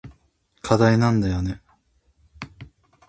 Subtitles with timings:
[0.63, 1.61] 課題なんだよね。